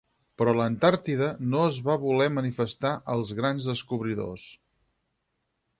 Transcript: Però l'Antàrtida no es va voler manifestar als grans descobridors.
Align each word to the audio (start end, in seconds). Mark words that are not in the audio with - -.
Però 0.41 0.53
l'Antàrtida 0.59 1.27
no 1.51 1.61
es 1.73 1.77
va 1.89 1.99
voler 2.07 2.27
manifestar 2.39 2.95
als 3.17 3.35
grans 3.41 3.69
descobridors. 3.73 4.49